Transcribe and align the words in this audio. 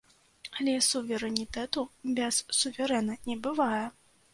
Але 0.61 0.73
суверэнітэту 0.85 1.85
без 2.23 2.43
суверэна 2.63 3.23
не 3.31 3.41
бывае. 3.47 3.89